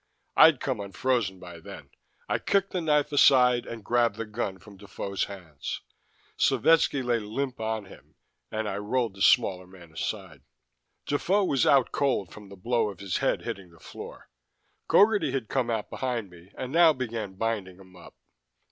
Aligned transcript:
I'd 0.35 0.59
come 0.59 0.79
unfrozen 0.79 1.37
by 1.39 1.59
then. 1.59 1.91
I 2.27 2.39
kicked 2.39 2.71
the 2.71 2.81
knife 2.81 3.11
aside 3.11 3.67
and 3.67 3.85
grabbed 3.85 4.15
the 4.15 4.25
gun 4.25 4.57
from 4.57 4.75
Defoe's 4.77 5.25
hands. 5.25 5.81
Slovetski 6.39 7.03
lay 7.03 7.19
limp 7.19 7.59
on 7.59 7.85
him, 7.85 8.15
and 8.49 8.67
I 8.67 8.77
rolled 8.79 9.13
the 9.13 9.21
smaller 9.21 9.67
man 9.67 9.91
aside. 9.91 10.41
Defoe 11.05 11.43
was 11.43 11.67
out 11.67 11.91
cold 11.91 12.31
from 12.31 12.49
the 12.49 12.55
blow 12.55 12.89
of 12.89 12.99
his 12.99 13.17
head 13.17 13.43
hitting 13.43 13.69
the 13.69 13.79
floor. 13.79 14.27
Gogarty 14.89 15.33
had 15.33 15.49
come 15.49 15.69
out 15.69 15.91
behind 15.91 16.31
me 16.31 16.51
and 16.57 16.71
now 16.73 16.93
began 16.93 17.35
binding 17.35 17.77
him 17.77 17.95
up. 17.95 18.15